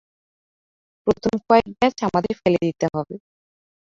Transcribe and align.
প্রথম 1.07 1.33
কয়েক 1.47 1.67
ব্যাচ 1.73 1.97
আমাদের 2.07 2.33
ফেলে 2.41 2.59
দিতে 2.65 2.85
হবে। 2.93 3.15